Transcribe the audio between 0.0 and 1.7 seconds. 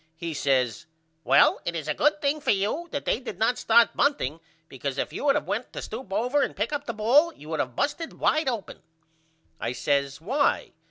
He says Well